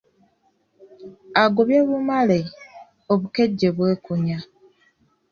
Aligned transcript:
Agobye 1.43 1.79
bumale, 1.87 2.39
obukejje 3.13 3.67
bwekunya. 3.75 4.37